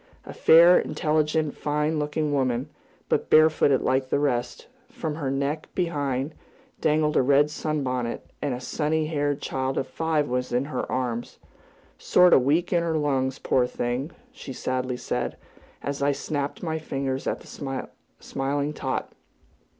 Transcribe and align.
A 0.25 0.33
fair, 0.33 0.79
intelligent, 0.79 1.49
rather 1.49 1.57
fine 1.61 1.99
looking 1.99 2.33
woman, 2.33 2.69
but 3.07 3.29
barefooted 3.29 3.81
like 3.83 4.09
the 4.09 4.17
rest; 4.17 4.65
from 4.89 5.13
her 5.13 5.29
neck 5.29 5.67
behind, 5.75 6.33
dangled 6.79 7.15
a 7.15 7.21
red 7.21 7.51
sunbonnet, 7.51 8.25
and 8.41 8.55
a 8.55 8.59
sunny 8.59 9.05
haired 9.05 9.43
child 9.43 9.77
of 9.77 9.85
five 9.87 10.27
was 10.27 10.51
in 10.51 10.65
her 10.65 10.91
arms 10.91 11.37
"sort 11.99 12.33
o' 12.33 12.39
weak 12.39 12.73
in 12.73 12.81
her 12.81 12.97
lungs, 12.97 13.37
poor 13.37 13.67
thing!" 13.67 14.09
she 14.31 14.53
sadly 14.53 14.97
said, 14.97 15.37
as 15.83 16.01
I 16.01 16.13
snapped 16.13 16.63
my 16.63 16.79
fingers 16.79 17.27
at 17.27 17.41
the 17.41 17.79
smiling 18.19 18.73
tot. 18.73 19.13